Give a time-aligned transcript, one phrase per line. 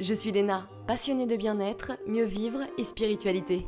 [0.00, 3.64] Je suis Léna, passionnée de bien-être, mieux vivre et spiritualité.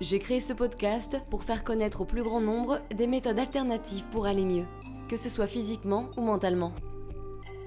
[0.00, 4.26] J'ai créé ce podcast pour faire connaître au plus grand nombre des méthodes alternatives pour
[4.26, 4.66] aller mieux,
[5.08, 6.72] que ce soit physiquement ou mentalement.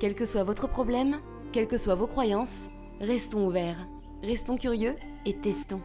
[0.01, 1.21] Quel que soit votre problème,
[1.53, 2.67] quelles que soient vos croyances,
[2.99, 3.87] restons ouverts,
[4.21, 4.95] restons curieux
[5.25, 5.81] et testons.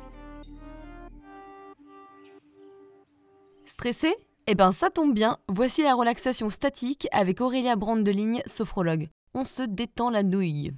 [3.65, 4.17] Stressé
[4.49, 9.09] Eh ben ça tombe bien, voici la relaxation statique avec Aurélia Brandeligne, sophrologue.
[9.33, 10.73] On se détend la nouille.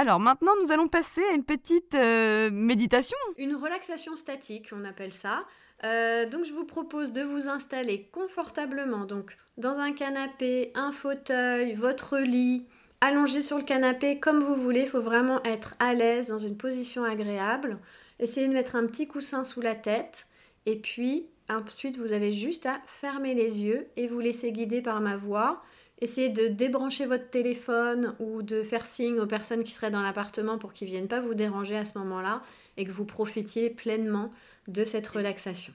[0.00, 3.18] Alors maintenant, nous allons passer à une petite euh, méditation.
[3.36, 5.44] Une relaxation statique, on appelle ça.
[5.84, 11.74] Euh, donc je vous propose de vous installer confortablement, donc dans un canapé, un fauteuil,
[11.74, 12.66] votre lit,
[13.02, 14.80] allongé sur le canapé comme vous voulez.
[14.80, 17.78] Il faut vraiment être à l'aise dans une position agréable.
[18.20, 20.26] Essayez de mettre un petit coussin sous la tête
[20.64, 25.02] et puis ensuite vous avez juste à fermer les yeux et vous laisser guider par
[25.02, 25.62] ma voix.
[26.02, 30.56] Essayez de débrancher votre téléphone ou de faire signe aux personnes qui seraient dans l'appartement
[30.56, 32.42] pour qu'ils ne viennent pas vous déranger à ce moment-là
[32.78, 34.32] et que vous profitiez pleinement
[34.66, 35.74] de cette relaxation.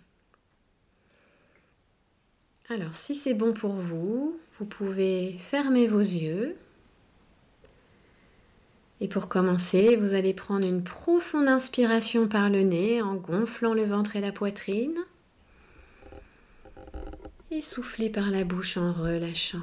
[2.70, 6.56] Alors si c'est bon pour vous, vous pouvez fermer vos yeux.
[9.02, 13.84] Et pour commencer, vous allez prendre une profonde inspiration par le nez en gonflant le
[13.84, 14.98] ventre et la poitrine.
[17.52, 19.62] Et souffler par la bouche en relâchant.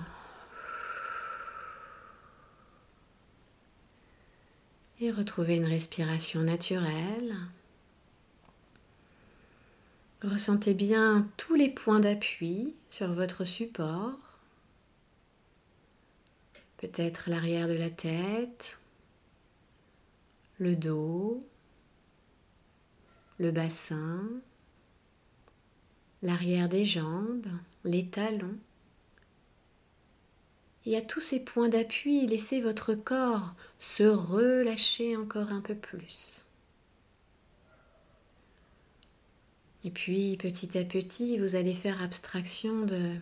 [5.03, 7.35] Et retrouvez une respiration naturelle.
[10.23, 14.17] Ressentez bien tous les points d'appui sur votre support.
[16.77, 18.79] Peut-être l'arrière de la tête,
[20.59, 21.45] le dos,
[23.39, 24.23] le bassin,
[26.23, 27.49] l'arrière des jambes,
[27.85, 28.59] les talons.
[30.85, 36.45] Et à tous ces points d'appui, laissez votre corps se relâcher encore un peu plus.
[39.85, 43.15] Et puis petit à petit, vous allez faire abstraction de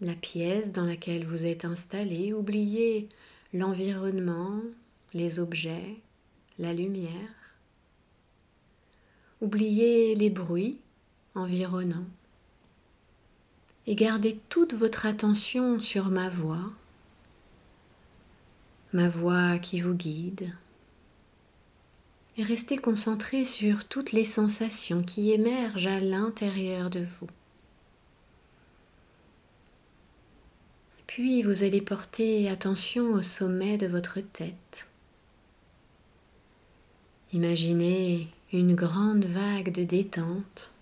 [0.00, 2.32] la pièce dans laquelle vous êtes installé.
[2.32, 3.08] Oubliez
[3.52, 4.60] l'environnement,
[5.14, 5.94] les objets,
[6.58, 7.10] la lumière.
[9.40, 10.80] Oubliez les bruits
[11.34, 12.06] environnants
[13.88, 16.68] et gardez toute votre attention sur ma voix,
[18.92, 20.54] ma voix qui vous guide.
[22.36, 27.28] Et restez concentré sur toutes les sensations qui émergent à l'intérieur de vous.
[31.06, 34.86] Puis vous allez porter attention au sommet de votre tête.
[37.32, 40.74] Imaginez une grande vague de détente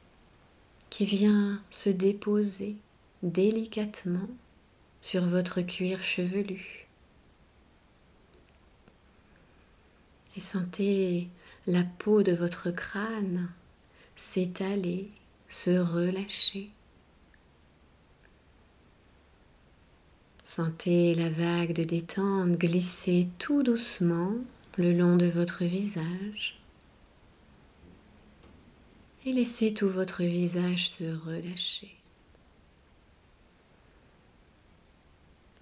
[0.91, 2.75] qui vient se déposer
[3.23, 4.29] délicatement
[5.01, 6.87] sur votre cuir chevelu.
[10.37, 11.29] Et sentez
[11.67, 13.49] la peau de votre crâne
[14.17, 15.09] s'étaler,
[15.49, 16.71] se relâcher.
[20.43, 24.33] Sentez la vague de détente glisser tout doucement
[24.77, 26.59] le long de votre visage
[29.25, 31.97] et laissez tout votre visage se relâcher.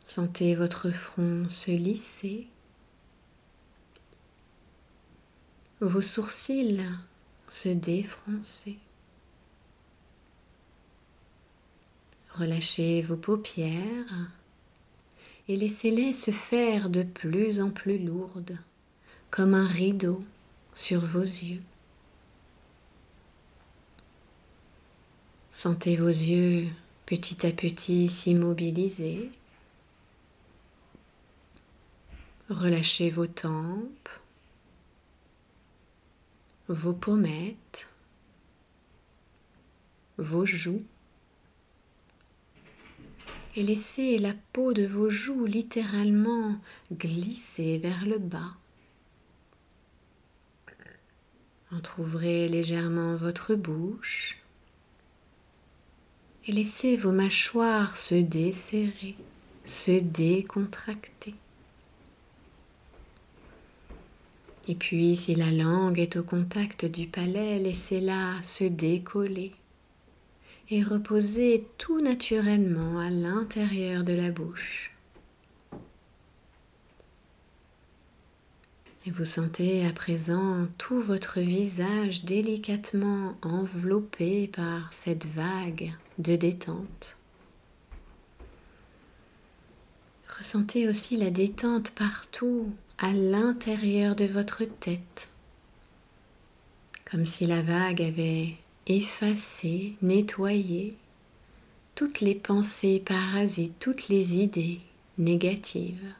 [0.06, 2.46] Sentez votre front se lisser,
[5.80, 6.84] vos sourcils
[7.48, 8.76] se défroncer.
[12.32, 14.30] Relâchez vos paupières
[15.48, 18.58] et laissez-les se faire de plus en plus lourdes,
[19.30, 20.20] comme un rideau
[20.74, 21.60] sur vos yeux.
[25.50, 26.66] Sentez vos yeux
[27.06, 29.30] petit à petit s'immobiliser
[32.50, 34.10] Relâchez vos tempes,
[36.68, 37.88] vos pommettes,
[40.18, 40.84] vos joues
[43.56, 46.60] et laissez la peau de vos joues littéralement
[46.92, 48.56] glisser vers le bas.
[51.72, 54.38] Entr'ouvrez légèrement votre bouche
[56.46, 59.14] et laissez vos mâchoires se desserrer,
[59.64, 61.34] se décontracter.
[64.66, 69.52] Et puis si la langue est au contact du palais, laissez-la se décoller
[70.70, 74.90] et reposer tout naturellement à l'intérieur de la bouche.
[79.06, 87.18] Et vous sentez à présent tout votre visage délicatement enveloppé par cette vague de détente.
[90.38, 95.30] Ressentez aussi la détente partout à l'intérieur de votre tête,
[97.10, 98.56] comme si la vague avait
[98.86, 100.96] effacé, nettoyé
[101.94, 104.80] toutes les pensées parasites, toutes les idées
[105.18, 106.12] négatives.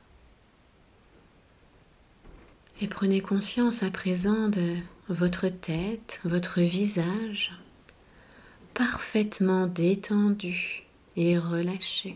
[2.81, 4.75] Et prenez conscience à présent de
[5.09, 7.53] votre tête, votre visage
[8.75, 10.81] parfaitement détendu
[11.17, 12.15] et relâché.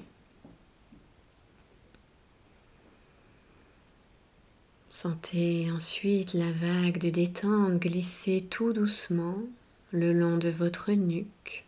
[4.91, 9.39] Sentez ensuite la vague de détente glisser tout doucement
[9.93, 11.67] le long de votre nuque.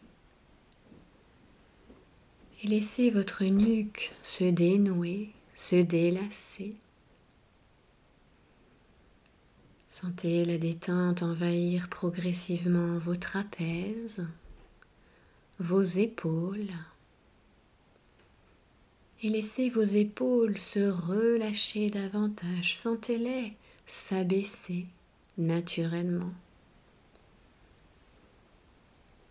[2.63, 6.75] Et laissez votre nuque se dénouer, se délasser.
[9.91, 14.27] Sentez la détente envahir progressivement vos trapèzes,
[15.59, 16.73] vos épaules.
[19.23, 22.79] Et laissez vos épaules se relâcher davantage.
[22.79, 23.53] Sentez-les
[23.87, 24.85] s'abaisser
[25.37, 26.33] naturellement.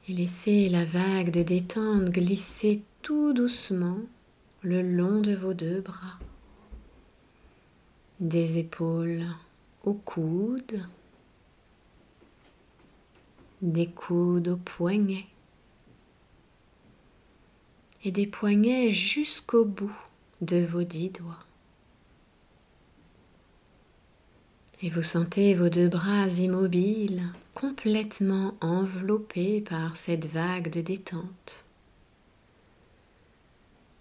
[0.07, 3.99] Et laissez la vague de détente glisser tout doucement
[4.61, 6.19] le long de vos deux bras.
[8.19, 9.23] Des épaules
[9.85, 10.85] aux coudes,
[13.63, 15.27] des coudes aux poignets
[18.03, 19.97] et des poignets jusqu'au bout
[20.41, 21.39] de vos dix doigts.
[24.81, 27.23] Et vous sentez vos deux bras immobiles,
[27.53, 31.65] complètement enveloppés par cette vague de détente.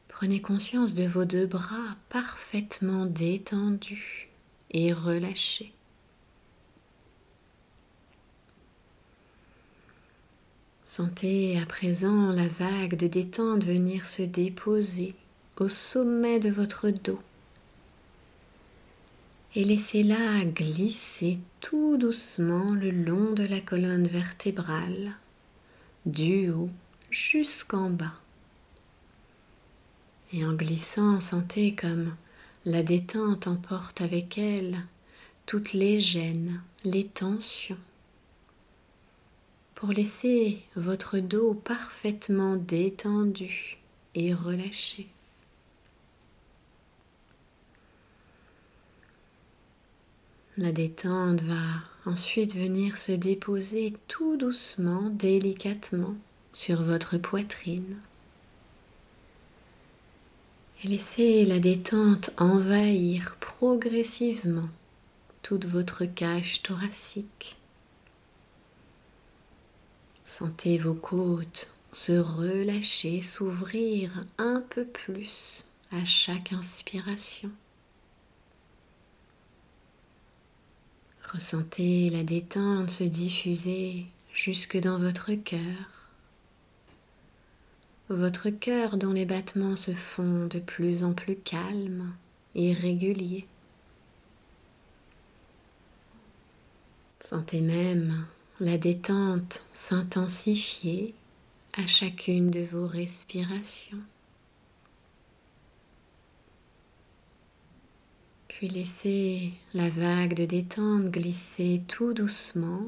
[0.06, 4.26] Prenez conscience de vos deux bras parfaitement détendus
[4.70, 5.72] et relâchés.
[10.90, 15.12] Sentez à présent la vague de détente venir se déposer
[15.58, 17.20] au sommet de votre dos
[19.54, 25.12] et laissez-la glisser tout doucement le long de la colonne vertébrale,
[26.06, 26.70] du haut
[27.10, 28.18] jusqu'en bas.
[30.32, 32.16] Et en glissant, sentez comme
[32.64, 34.78] la détente emporte avec elle
[35.44, 37.76] toutes les gênes, les tensions
[39.78, 43.78] pour laisser votre dos parfaitement détendu
[44.16, 45.06] et relâché.
[50.56, 51.62] La détente va
[52.06, 56.16] ensuite venir se déposer tout doucement, délicatement
[56.52, 57.98] sur votre poitrine.
[60.82, 64.70] Et laissez la détente envahir progressivement
[65.42, 67.57] toute votre cage thoracique.
[70.28, 77.50] Sentez vos côtes se relâcher, s'ouvrir un peu plus à chaque inspiration.
[81.32, 86.10] Ressentez la détente se diffuser jusque dans votre cœur.
[88.10, 92.12] Votre cœur dont les battements se font de plus en plus calmes
[92.54, 93.46] et réguliers.
[97.18, 98.26] Sentez même
[98.60, 101.14] la détente s'intensifier
[101.76, 104.02] à chacune de vos respirations.
[108.48, 112.82] Puis laissez la vague de détente glisser tout doucement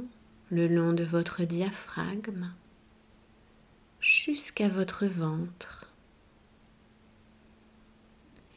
[0.50, 2.52] le long de votre diaphragme
[4.00, 5.86] jusqu'à votre ventre.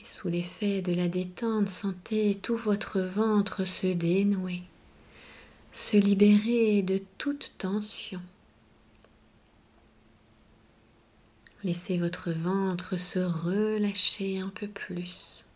[0.02, 4.64] Et sous l'effet de la détente, sentez tout votre ventre se dénouer
[5.74, 8.22] se libérer de toute tension.
[11.64, 15.48] Laissez votre ventre se relâcher un peu plus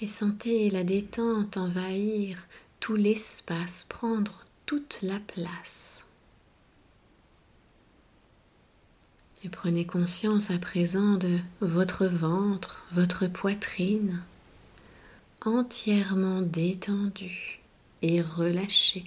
[0.00, 2.46] et sentez la détente envahir
[2.78, 6.04] tout l'espace, prendre toute la place.
[9.42, 14.22] Et prenez conscience à présent de votre ventre, votre poitrine
[15.44, 17.63] entièrement détendue
[18.04, 19.04] et relâché.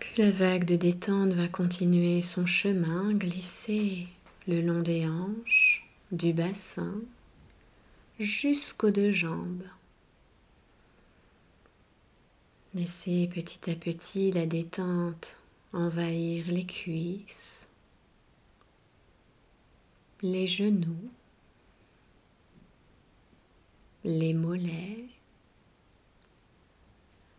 [0.00, 4.08] Puis la vague de détente va continuer son chemin, glisser
[4.46, 6.94] le long des hanches, du bassin,
[8.18, 9.64] jusqu'aux deux jambes.
[12.72, 15.36] Laissez petit à petit la détente
[15.74, 17.68] envahir les cuisses,
[20.22, 21.10] les genoux,
[24.04, 25.04] les mollets,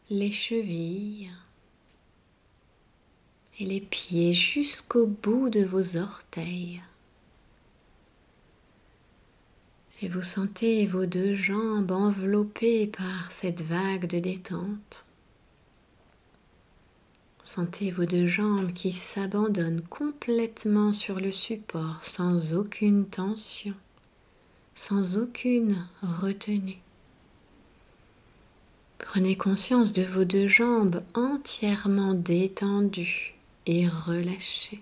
[0.10, 1.32] les chevilles
[3.60, 6.82] et les pieds jusqu'au bout de vos orteils.
[10.02, 15.06] Et vous sentez vos deux jambes enveloppées par cette vague de détente.
[17.44, 23.74] Sentez vos deux jambes qui s'abandonnent complètement sur le support sans aucune tension,
[24.80, 26.80] sans aucune retenue.
[28.98, 34.82] Prenez conscience de vos deux jambes entièrement détendues et relâchées.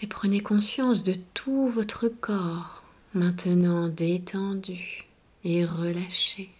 [0.00, 2.84] Et prenez conscience de tout votre corps
[3.14, 5.02] maintenant détendu
[5.42, 6.50] et relâché.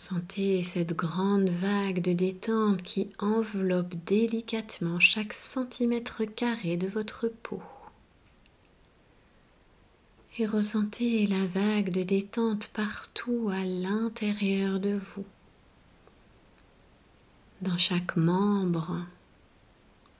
[0.00, 7.60] Sentez cette grande vague de détente qui enveloppe délicatement chaque centimètre carré de votre peau.
[10.38, 15.26] Et ressentez la vague de détente partout à l'intérieur de vous,
[17.60, 19.04] dans chaque membre,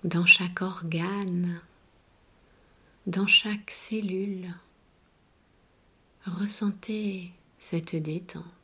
[0.02, 1.60] dans chaque organe,
[3.06, 4.52] dans chaque cellule.
[6.26, 7.30] Ressentez
[7.60, 8.57] cette détente.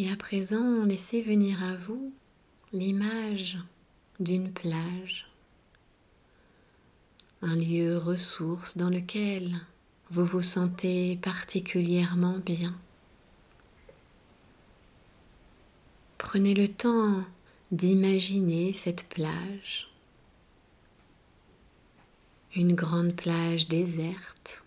[0.00, 2.12] Et à présent, laissez venir à vous
[2.72, 3.58] l'image
[4.20, 5.28] d'une plage,
[7.42, 9.58] un lieu ressource dans lequel
[10.08, 12.78] vous vous sentez particulièrement bien.
[16.16, 17.24] Prenez le temps
[17.72, 19.90] d'imaginer cette plage,
[22.54, 24.62] une grande plage déserte,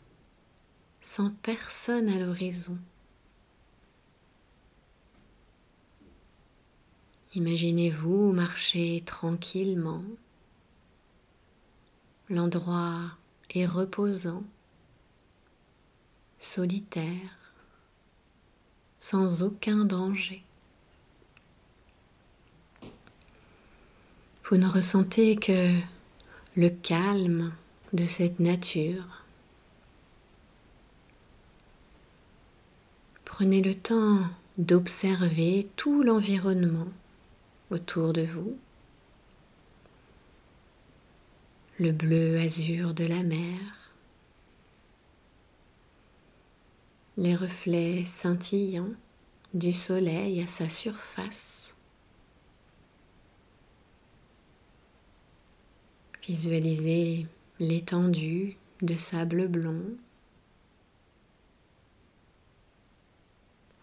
[0.99, 2.77] sans personne à l'horizon.
[7.33, 10.03] Imaginez-vous marcher tranquillement.
[12.29, 12.99] L'endroit
[13.55, 14.43] est reposant,
[16.39, 17.53] solitaire,
[18.99, 20.43] sans aucun danger.
[24.43, 25.73] Vous ne ressentez que
[26.57, 27.53] le calme
[27.93, 29.23] de cette nature.
[33.23, 34.19] Prenez le temps
[34.57, 36.87] d'observer tout l'environnement
[37.71, 38.55] autour de vous,
[41.79, 43.95] le bleu azur de la mer,
[47.17, 48.93] les reflets scintillants
[49.53, 51.75] du soleil à sa surface.
[56.23, 57.25] Visualisez
[57.59, 59.97] l'étendue de sable blond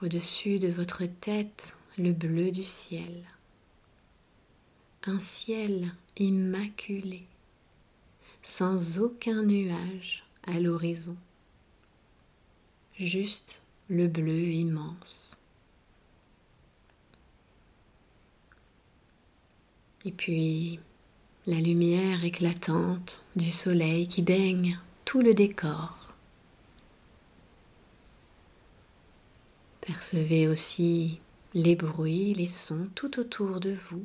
[0.02, 3.24] au-dessus de votre tête le bleu du ciel
[5.06, 7.24] un ciel immaculé,
[8.42, 11.16] sans aucun nuage à l'horizon,
[12.98, 15.36] juste le bleu immense.
[20.04, 20.80] Et puis
[21.46, 26.08] la lumière éclatante du soleil qui baigne tout le décor.
[29.80, 31.20] Percevez aussi
[31.54, 34.04] les bruits, les sons tout autour de vous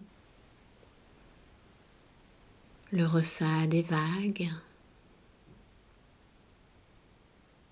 [2.93, 4.51] le ressac des vagues,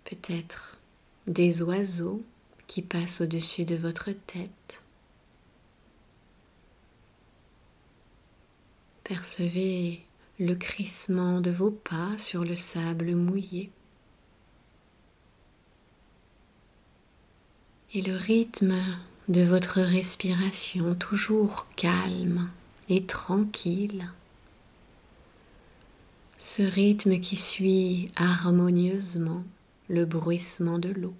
[0.03, 0.79] peut-être
[1.27, 2.23] des oiseaux
[2.65, 4.81] qui passent au-dessus de votre tête.
[9.03, 10.03] Percevez
[10.39, 13.69] le crissement de vos pas sur le sable mouillé.
[17.93, 18.75] Et le rythme
[19.27, 22.49] de votre respiration toujours calme
[22.89, 24.09] et tranquille
[26.41, 29.43] ce rythme qui suit harmonieusement
[29.89, 31.13] le bruissement de l'eau.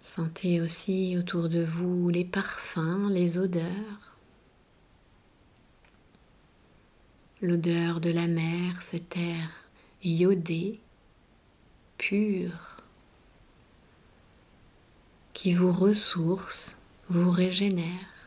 [0.00, 4.16] Sentez aussi autour de vous les parfums, les odeurs.
[7.40, 9.48] L'odeur de la mer, cet air
[10.02, 10.74] iodé,
[11.98, 12.78] pur,
[15.34, 18.17] qui vous ressource, vous régénère.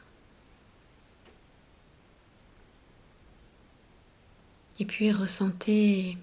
[4.81, 6.17] Et puis ressentez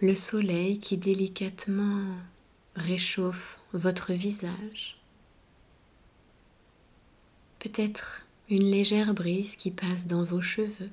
[0.00, 2.16] le soleil qui délicatement
[2.74, 5.00] réchauffe votre visage.
[7.60, 10.90] Peut-être une légère brise qui passe dans vos cheveux.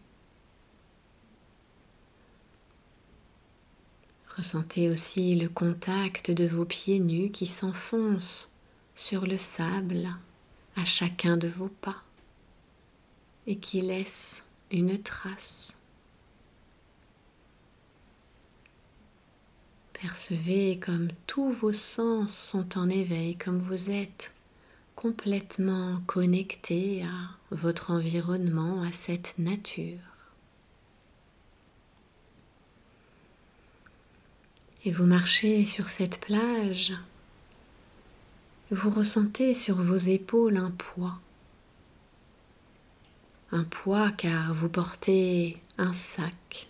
[4.37, 8.53] Ressentez aussi le contact de vos pieds nus qui s'enfoncent
[8.93, 10.09] sur le sable
[10.75, 12.03] à chacun de vos pas
[13.47, 15.78] et qui laissent une trace.
[20.01, 24.31] Percevez comme tous vos sens sont en éveil, comme vous êtes
[24.95, 29.99] complètement connecté à votre environnement, à cette nature.
[34.85, 36.93] Et vous marchez sur cette plage,
[38.71, 41.19] vous ressentez sur vos épaules un poids.
[43.51, 46.68] Un poids car vous portez un sac.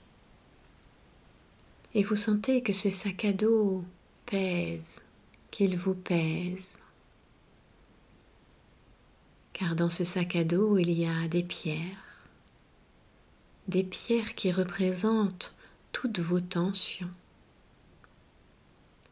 [1.96, 3.84] Et vous sentez que ce sac à dos
[4.26, 5.02] pèse,
[5.50, 6.78] qu'il vous pèse.
[9.54, 12.28] Car dans ce sac à dos, il y a des pierres.
[13.68, 15.54] Des pierres qui représentent
[15.92, 17.10] toutes vos tensions,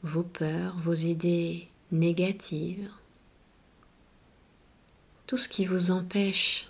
[0.03, 2.91] vos peurs, vos idées négatives,
[5.25, 6.69] tout ce qui vous empêche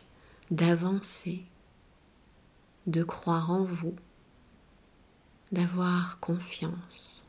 [0.49, 1.43] d'avancer,
[2.87, 3.95] de croire en vous,
[5.51, 7.23] d'avoir confiance.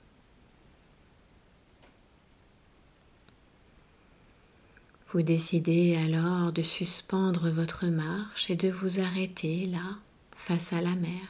[5.10, 9.96] Vous décidez alors de suspendre votre marche et de vous arrêter là,
[10.36, 11.28] face à la mer.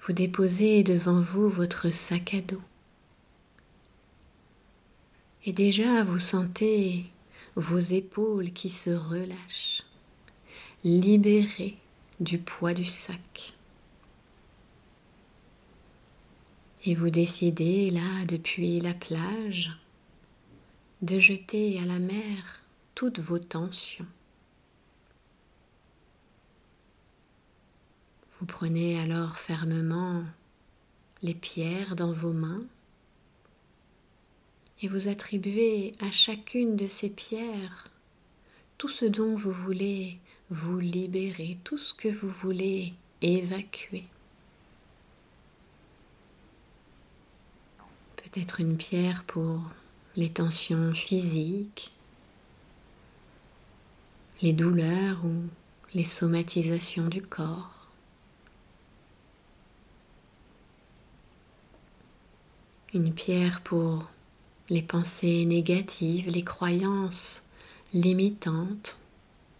[0.00, 2.62] Vous déposez devant vous votre sac à dos.
[5.44, 7.04] Et déjà vous sentez
[7.56, 9.82] vos épaules qui se relâchent,
[10.84, 11.78] libérées
[12.20, 13.55] du poids du sac.
[16.88, 19.72] Et vous décidez là, depuis la plage,
[21.02, 22.62] de jeter à la mer
[22.94, 24.06] toutes vos tensions.
[28.38, 30.22] Vous prenez alors fermement
[31.22, 32.64] les pierres dans vos mains
[34.80, 37.90] et vous attribuez à chacune de ces pierres
[38.78, 44.04] tout ce dont vous voulez vous libérer, tout ce que vous voulez évacuer.
[48.36, 49.62] Peut-être une pierre pour
[50.14, 51.90] les tensions physiques,
[54.42, 55.44] les douleurs ou
[55.94, 57.88] les somatisations du corps.
[62.92, 64.04] Une pierre pour
[64.68, 67.42] les pensées négatives, les croyances
[67.94, 68.98] limitantes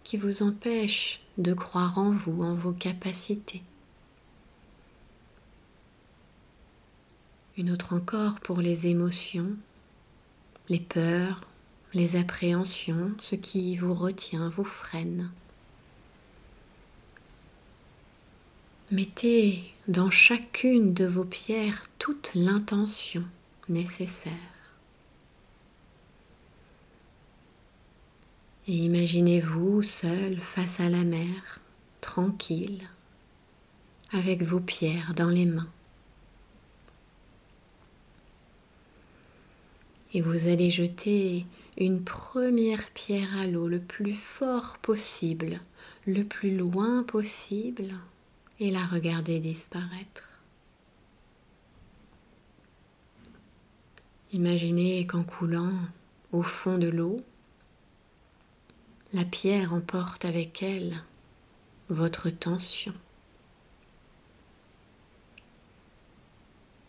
[0.03, 3.63] qui vous empêchent de croire en vous, en vos capacités.
[7.57, 9.51] Une autre encore pour les émotions,
[10.69, 11.41] les peurs,
[11.95, 15.31] les appréhensions, ce qui vous retient, vous freine.
[18.91, 23.23] Mettez dans chacune de vos pierres toute l'intention
[23.69, 24.33] nécessaire.
[28.67, 31.59] Et imaginez-vous seul face à la mer,
[32.01, 32.87] tranquille,
[34.11, 35.67] avec vos pierres dans les mains.
[40.13, 41.45] Et vous allez jeter
[41.77, 45.59] une première pierre à l'eau le plus fort possible,
[46.05, 47.93] le plus loin possible,
[48.59, 50.41] et la regarder disparaître.
[54.33, 55.73] Imaginez qu'en coulant
[56.31, 57.17] au fond de l'eau,
[59.13, 61.01] la pierre emporte avec elle
[61.89, 62.93] votre tension.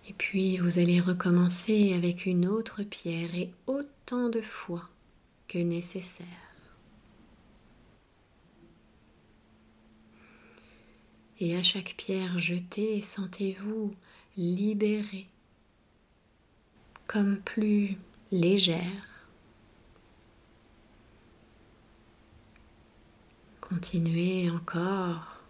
[0.09, 4.85] Et puis vous allez recommencer avec une autre pierre et autant de fois
[5.47, 6.27] que nécessaire.
[11.41, 13.93] Et à chaque pierre jetée, sentez-vous
[14.37, 15.29] libéré,
[17.07, 17.97] comme plus
[18.33, 19.19] légère,
[23.69, 25.43] Continuez encore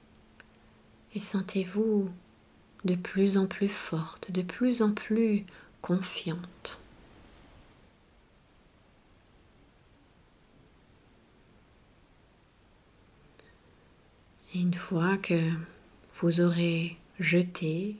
[1.15, 2.11] et sentez-vous
[2.85, 5.45] de plus en plus forte, de plus en plus
[5.83, 6.81] confiante.
[14.55, 15.53] Et une fois que
[16.15, 17.97] vous aurez jeté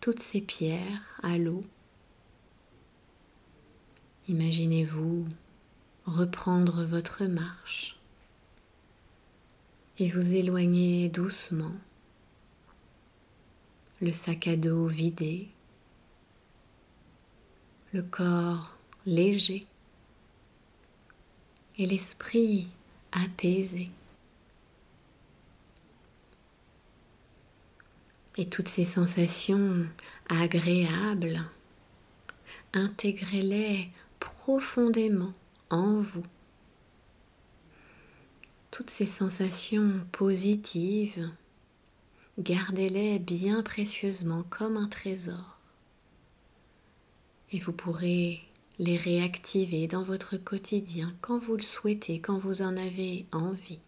[0.00, 1.62] toutes ces pierres à l'eau,
[4.28, 5.26] imaginez-vous
[6.06, 7.98] reprendre votre marche
[9.98, 11.74] et vous éloignez doucement,
[14.00, 15.48] le sac à dos vidé,
[17.92, 19.66] le corps léger
[21.76, 22.68] et l'esprit
[23.12, 23.90] apaisé.
[28.36, 29.86] Et toutes ces sensations
[30.28, 31.44] agréables,
[32.72, 35.32] intégrez-les profondément
[35.70, 36.22] en vous
[38.70, 41.30] toutes ces sensations positives,
[42.38, 45.58] gardez-les bien précieusement comme un trésor.
[47.52, 48.40] Et vous pourrez
[48.78, 53.80] les réactiver dans votre quotidien quand vous le souhaitez, quand vous en avez envie.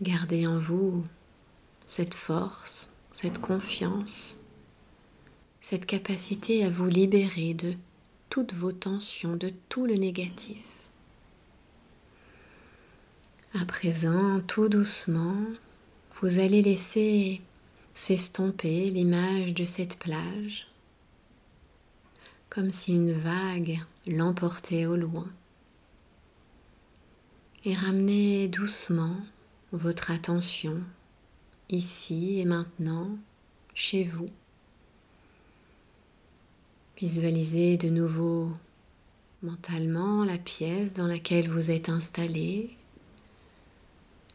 [0.00, 1.04] Gardez en vous
[1.86, 4.40] cette force, cette confiance,
[5.60, 7.74] cette capacité à vous libérer de
[8.30, 10.64] toutes vos tensions, de tout le négatif.
[13.54, 15.36] À présent, tout doucement,
[16.20, 17.40] vous allez laisser
[17.92, 20.66] s'estomper l'image de cette plage,
[22.50, 25.28] comme si une vague l'emportait au loin,
[27.64, 29.16] et ramener doucement
[29.70, 30.80] votre attention
[31.68, 33.10] ici et maintenant
[33.74, 34.28] chez vous.
[36.96, 38.50] Visualisez de nouveau
[39.42, 42.76] mentalement la pièce dans laquelle vous êtes installé,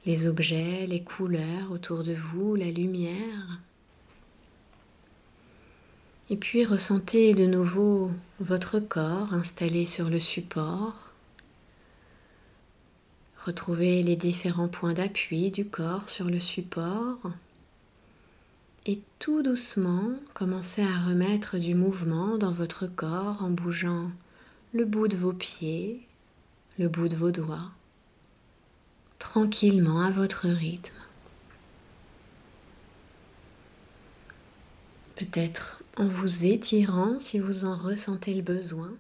[0.06, 3.60] les objets, les couleurs autour de vous, la lumière.
[6.30, 11.12] Et puis ressentez de nouveau votre corps installé sur le support.
[13.46, 17.20] Retrouvez les différents points d'appui du corps sur le support.
[18.86, 24.12] Et tout doucement, commencez à remettre du mouvement dans votre corps en bougeant
[24.74, 26.06] le bout de vos pieds,
[26.80, 27.72] le bout de vos doigts
[29.24, 30.98] tranquillement à votre rythme.
[35.16, 38.92] Peut-être en vous étirant si vous en ressentez le besoin.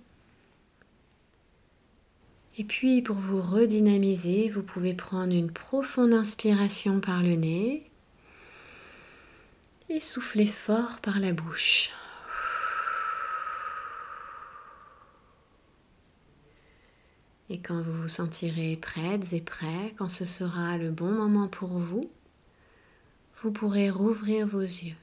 [2.57, 7.91] Et puis pour vous redynamiser, vous pouvez prendre une profonde inspiration par le nez
[9.89, 11.91] et souffler fort par la bouche.
[17.49, 21.69] Et quand vous vous sentirez prêtes et prêts, quand ce sera le bon moment pour
[21.69, 22.09] vous,
[23.35, 24.95] vous pourrez rouvrir vos yeux.